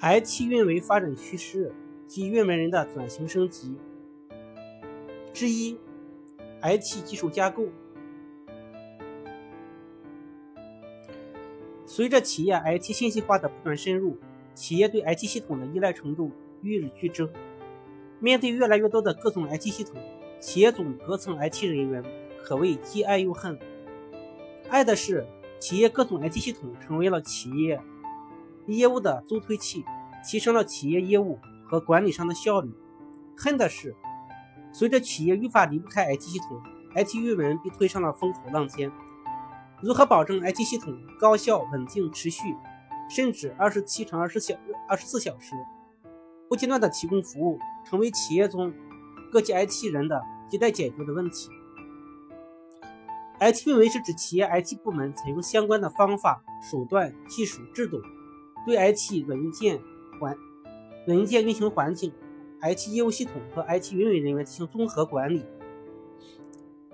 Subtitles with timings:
[0.00, 1.74] IT 运维发展趋势
[2.06, 3.76] 及运维人的转型升级
[5.32, 5.76] 之一
[6.62, 7.66] ，IT 技术架构。
[11.84, 14.16] 随着企业 IT 信息化的不断深入，
[14.54, 16.30] 企业对 IT 系统的依赖程度
[16.62, 17.28] 与日俱增。
[18.20, 20.00] 面对越来越多的各种 IT 系统，
[20.38, 22.04] 企业总隔层 IT 人员
[22.44, 23.58] 可谓既爱又恨。
[24.68, 25.26] 爱的是
[25.58, 27.80] 企业各种 IT 系统成为了企业。
[28.76, 29.84] 业务的助推器，
[30.24, 32.70] 提升了企业业务和管理上的效率。
[33.36, 33.94] 恨的是，
[34.72, 36.60] 随着企业愈发离不开 IT 系统
[36.94, 38.90] ，IT 运维被推上了风口浪尖。
[39.80, 42.56] 如何保证 IT 系统高效、稳定、持续，
[43.08, 44.56] 甚至二十七乘二十小
[44.88, 45.54] 二十四小时
[46.48, 48.74] 不间断的提供服务，成为企业中
[49.30, 51.48] 各级 IT 人的亟待解决的问题。
[53.40, 58.02] IT 运维是指企业 IT 部门采用相关的方法、手段、技术、制度。
[58.68, 59.80] 对 IT 软件
[60.20, 60.36] 环
[61.06, 62.12] 软件运行环境、
[62.60, 65.42] IT 业务系统和 IT 运维人员进行综合管理。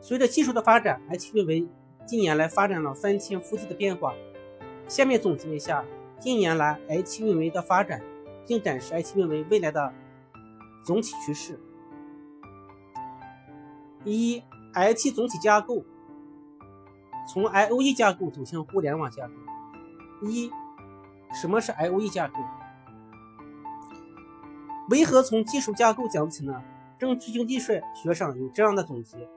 [0.00, 1.68] 随着技术的发展，IT 运维
[2.06, 4.14] 近年来发展了翻天覆地的变化。
[4.88, 5.84] 下面总结一下
[6.18, 8.02] 近年来 IT 运维的发展，
[8.46, 9.92] 并展示 IT 运维未来的
[10.82, 11.60] 总体趋势。
[14.04, 15.84] 一、IT 总体架构
[17.30, 19.34] 从 IOE 架构走向互联网架构。
[20.22, 20.50] 一
[21.32, 22.34] 什么是 IOE 架构？
[24.90, 26.62] 为何从技术架构讲起呢？
[26.98, 29.28] 政治经济学学上有这样的总结：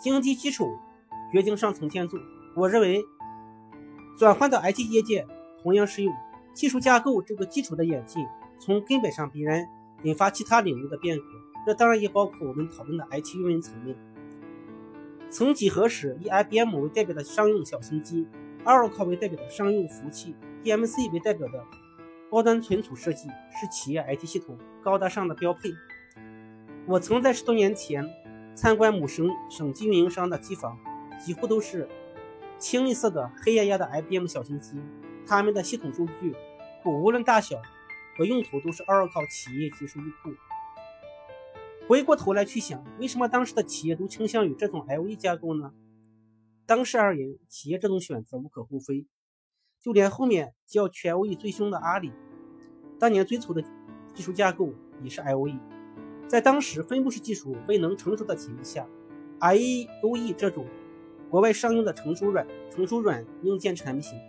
[0.00, 0.78] 经济基础
[1.30, 2.18] 决定上层建筑。
[2.54, 3.04] 我认为，
[4.16, 5.26] 转换到 IT 业界
[5.62, 6.14] 同样适用。
[6.54, 8.26] 技术架构这个基础的演进，
[8.58, 9.68] 从根本上必然
[10.02, 11.24] 引发其他领域的变革。
[11.66, 13.96] 这当然也包括我们讨论的 IT 运营层面。
[15.30, 18.26] 曾几何时，以 IBM 为代表的商用小型机
[18.64, 20.34] ，Oracle 为代表的商用服务器。
[20.64, 21.64] EMC 为代表的
[22.30, 25.72] 高端存储设计是企业 IT 系统高大上的标配。
[26.84, 28.04] 我曾在十多年前
[28.54, 30.76] 参观某省省级运营商的机房，
[31.24, 31.88] 几乎都是
[32.58, 34.82] 清一色的黑压压的 IBM 小型机，
[35.26, 36.34] 他们的系统数据
[36.82, 37.62] 库无论大小
[38.16, 40.34] 和用途都是 Oracle 企业级数据库。
[41.86, 45.72] 回过头来去想，为什么当时的企业都倾向于这种 IOE 架构呢？
[46.68, 49.06] 当时而言，企业这种选择无可厚非。
[49.80, 52.12] 就连后面叫全 OE 最凶的阿里，
[52.98, 53.62] 当年追求的
[54.12, 55.58] 技术架构也是 IOE。
[56.26, 58.86] 在当时分布式技术未能成熟的前提下
[59.40, 60.66] ，IOE 这种
[61.30, 64.20] 国外商用的成熟软、成熟软硬件产品，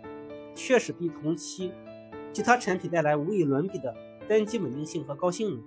[0.54, 1.70] 确实比同期
[2.32, 3.94] 其他产品带来无与伦比的
[4.26, 5.62] 单机稳定性和高性能。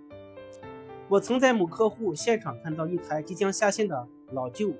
[1.07, 4.73] 我曾在某客户现场看到一台即将下线的老旧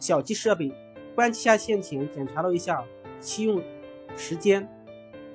[0.00, 0.72] 小机设备，
[1.14, 2.84] 关机下线前检查了一下
[3.20, 3.62] 启用。
[4.16, 4.68] 时间，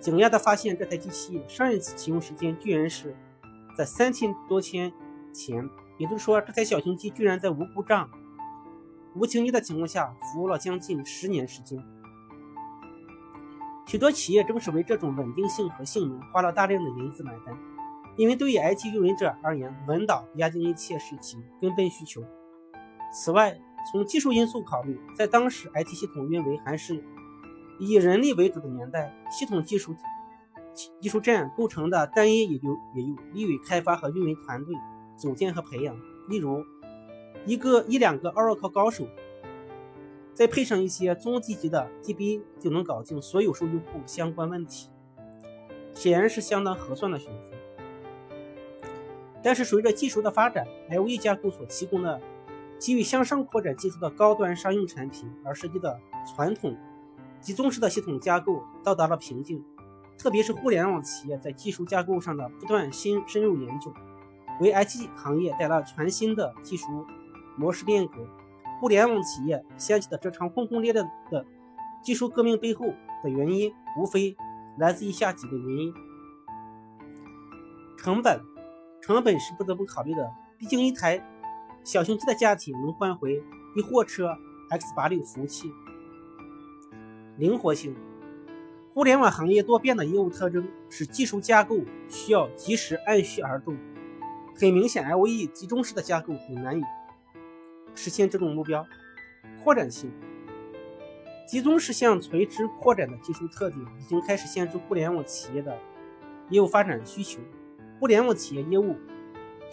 [0.01, 3.15] 惊讶地发现这台机器上一次启用时间居然是
[3.75, 4.91] 在三千多天
[5.33, 5.67] 前，
[5.97, 8.09] 也就是说，这台小型机居然在无故障、
[9.15, 11.81] 无清机的情况下服务了将近十年时间。
[13.87, 17.57] 许多企业正是为这种稳定性和性能花了大量的银子买单，
[18.17, 22.21] 因为对于 IT 运维者而言，稳档压定一切是其根本需求。
[23.13, 23.57] 此外，
[23.91, 27.03] 从技术因素考虑，在当时 IT 系统运维还是。
[27.77, 29.93] 以人力为主的年代，系统技术
[31.01, 34.73] 技术站构成的单一也就也有利于开发和运维团队
[35.17, 35.93] 组建和培养。
[36.29, 36.63] 例如，
[37.45, 39.05] 一个一两个 Oracle 高手，
[40.33, 44.89] 再配上一些中级级的 DB，就能搞定所有数据库相关问题，
[45.93, 47.51] 显然是相当合算的选择。
[49.43, 52.21] 但是，随着技术的发展，IOE 架构所提供的
[52.77, 56.77] 基于向上扩展技术的高端商用产品而设计的传统。
[57.41, 59.63] 集中式的系统架构到达了瓶颈，
[60.17, 63.93] 特别是互联网企业在技术架构上的不断深深入研究，
[64.59, 67.05] 为 IT 行业带来全新的技术
[67.55, 68.27] 模式变革。
[68.79, 71.45] 互联网企业掀起的这场轰轰烈烈的
[72.01, 72.87] 技术革命背后
[73.21, 74.35] 的原因，无非
[74.77, 75.93] 来自以下几个原因：
[77.95, 78.41] 成本，
[79.01, 81.23] 成本是不得不考虑的，毕竟一台
[81.85, 83.43] 小型机的价钱能换回
[83.75, 84.35] 一货车
[84.71, 85.71] X86 服务器。
[87.37, 87.95] 灵活性，
[88.95, 91.77] 互联网行业多变的业务特征使技术架构
[92.09, 93.77] 需要及时按需而动。
[94.59, 96.81] 很明显，IOE 集中式的架构很难以
[97.93, 98.83] 实现这种目标。
[99.63, 100.11] 扩展性，
[101.47, 105.77] 集中式向垂直扩展的技术特点已经开始限制互联网企业的
[106.49, 107.39] 业务发展需求。
[107.99, 108.95] 互联网企业业务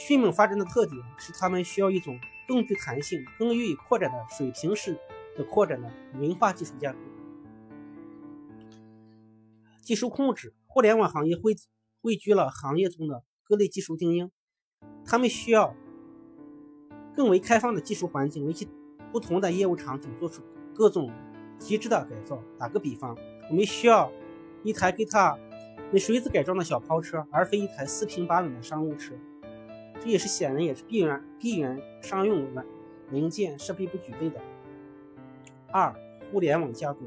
[0.05, 2.19] 迅猛发展的特点是他们需要一种
[2.49, 4.99] 更具弹性、更予以扩展的水平式
[5.37, 6.99] 的扩展的文化技术架构。
[9.81, 11.55] 技术控制，互联网行业汇
[12.01, 14.29] 汇聚了行业中的各类技术精英，
[15.05, 15.73] 他们需要
[17.15, 18.69] 更为开放的技术环境，为其
[19.13, 20.43] 不同的业务场景做出
[20.75, 21.13] 各种
[21.61, 22.43] 极致的改造。
[22.59, 23.17] 打个比方，
[23.49, 24.11] 我们需要
[24.65, 25.39] 一台给他
[25.93, 29.15] 为水子改装的小跑车，而非一台四平八稳的商务车。
[30.03, 32.67] 这也是显然也是必然必然商用软
[33.11, 34.41] 零件设备不具备的。
[35.71, 35.95] 二、
[36.33, 37.01] 互联网架构。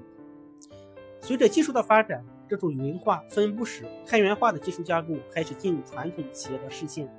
[1.19, 7.11] 随着技术的发展，这种云化、分布式、开源化的技术架构开始进入传统企业的视线。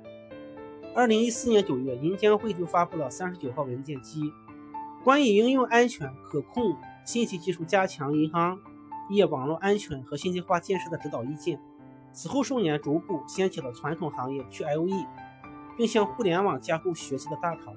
[0.95, 4.21] 二零一四年九月，银监会就发布了三十九号文件，即
[5.03, 6.75] 《关于应用安全可控
[7.05, 8.59] 信息技术加强银行
[9.11, 11.57] 业网络安全和信息化建设的指导意见》。
[12.13, 15.05] 此后数年，逐步掀起了传统行业去 IOE，
[15.77, 17.73] 并向互联网架构学习的大潮。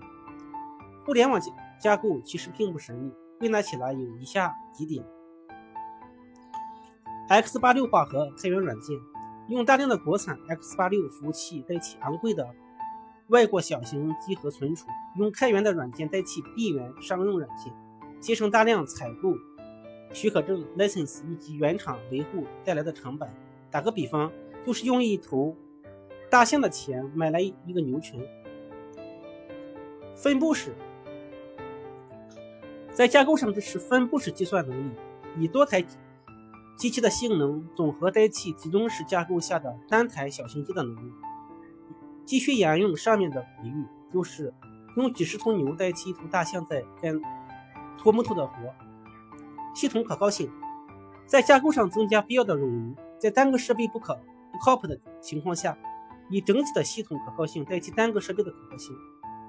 [1.04, 5.04] 互联网架架构其实并不神秘，归纳起来有以下几点。
[7.28, 8.98] X 八六化和开源软件，
[9.48, 12.48] 用大量的国产 X 八六服务器代替昂贵的
[13.28, 14.86] 外国小型机核存储，
[15.16, 17.72] 用开源的软件代替闭源商用软件，
[18.20, 19.34] 节省大量采购
[20.12, 23.28] 许可证 license 以及原厂维护带来的成本。
[23.70, 24.32] 打个比方，
[24.66, 25.56] 就是用一头
[26.30, 28.24] 大象的钱买来一个牛群。
[30.14, 30.74] 分布式，
[32.92, 34.92] 在架构上支持分布式计算能力，
[35.36, 35.84] 以多台。
[36.76, 41.12] 机器的性能总和代替集中式架构下的单台小型机的能力。
[42.24, 44.54] 继续沿用上面的比喻，就是
[44.96, 47.20] 用几十头牛代替一头大象在干
[47.98, 48.54] 拖木头的活。
[49.74, 50.50] 系统可靠性，
[51.26, 54.18] 在架构上增加必要的冗余，在单个设备不可
[54.50, 55.76] 不靠谱的情况下，
[56.30, 58.96] 以整体的系统可靠性代替单个设备的可靠性。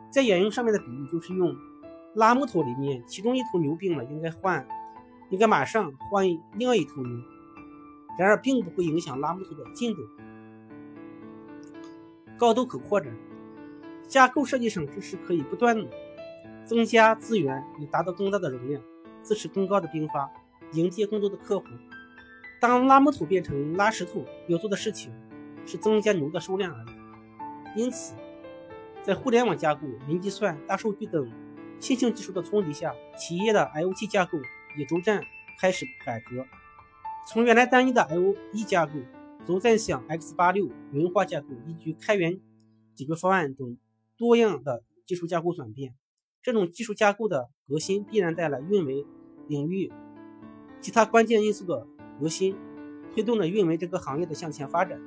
[0.09, 1.55] 在沿用上面的比喻，就是用
[2.15, 4.67] 拉木头里面其中一头牛病了，应该换。
[5.29, 6.25] 应该马上换
[6.55, 7.21] 另外一头牛，
[8.19, 10.01] 然而并不会影响拉木头的进度。
[12.37, 13.15] 高度可扩展，
[14.09, 15.87] 架构设计上支持可以不断
[16.65, 18.81] 增加资源，以达到更大的容量，
[19.23, 20.29] 支持更高的并发，
[20.73, 21.65] 迎接更多的客户。
[22.59, 25.13] 当拉木头变成拉石头，要做的事情
[25.65, 27.81] 是增加牛的数量而已。
[27.81, 28.15] 因此，
[29.03, 31.31] 在互联网架构、云计算、大数据等
[31.79, 34.37] 新兴技术的冲击下，企业的 IoT 架构。
[34.77, 35.21] 也逐渐
[35.59, 36.45] 开始改革，
[37.27, 38.93] 从原来单一的 IoE 架构，
[39.45, 42.39] 逐渐向 X86 云化架构依据开源
[42.95, 43.77] 解决方案等
[44.15, 45.93] 多样的技术架构转变。
[46.41, 49.05] 这种技术架构的革新，必然带来运维
[49.49, 49.91] 领域
[50.79, 51.85] 其他关键因素的
[52.17, 52.55] 革新，
[53.13, 55.01] 推动了运维这个行业的向前发展。